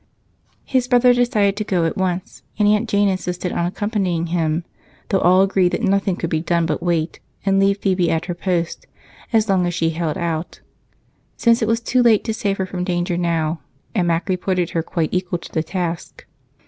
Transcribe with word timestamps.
His 0.65 0.87
brother 0.87 1.13
decided 1.13 1.55
to 1.57 1.63
go 1.63 1.85
at 1.85 1.95
once, 1.95 2.41
and 2.57 2.67
Aunt 2.67 2.89
Jane 2.89 3.07
insisted 3.07 3.51
on 3.51 3.67
accompanying 3.67 4.25
him, 4.33 4.63
though 5.09 5.19
all 5.19 5.43
agreed 5.43 5.73
that 5.73 5.83
nothing 5.83 6.15
could 6.15 6.27
be 6.31 6.39
done 6.41 6.65
but 6.65 6.81
wait, 6.81 7.19
and 7.45 7.59
leave 7.59 7.77
Phebe 7.77 8.09
at 8.09 8.25
her 8.25 8.33
post 8.33 8.87
as 9.31 9.47
long 9.47 9.67
as 9.67 9.75
she 9.75 9.91
held 9.91 10.17
out, 10.17 10.59
since 11.37 11.61
it 11.61 11.67
was 11.67 11.81
too 11.81 12.01
late 12.01 12.23
to 12.23 12.33
save 12.33 12.57
her 12.57 12.65
from 12.65 12.83
danger 12.83 13.15
now 13.15 13.59
and 13.93 14.07
Mac 14.07 14.27
reported 14.27 14.71
her 14.71 14.81
quite 14.81 15.13
equal 15.13 15.37
to 15.37 15.51
the 15.51 15.61
task. 15.61 16.25